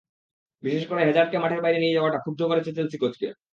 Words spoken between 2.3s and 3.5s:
করেছে চেলসি কোচকে।